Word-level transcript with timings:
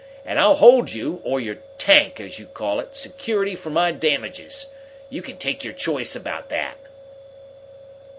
And 0.25 0.39
I'll 0.39 0.55
hold 0.55 0.91
you, 0.93 1.21
or 1.23 1.39
your 1.39 1.59
tank, 1.77 2.19
as 2.19 2.39
you 2.39 2.47
call 2.47 2.79
it, 2.79 2.97
security 2.97 3.53
for 3.53 3.69
my 3.69 3.91
damages! 3.91 4.65
You 5.11 5.21
can 5.21 5.37
take 5.37 5.63
your 5.63 5.73
choice 5.73 6.15
about 6.15 6.49
that." 6.49 6.77